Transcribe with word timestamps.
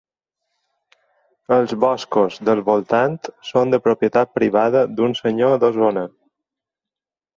Els 1.57 1.75
boscos 1.83 2.39
del 2.49 2.61
voltant 2.69 3.19
són 3.53 3.75
de 3.75 3.81
propietat 3.89 4.33
privada 4.41 4.83
d’un 4.99 5.17
senyor 5.21 5.55
d’Osona. 5.65 6.07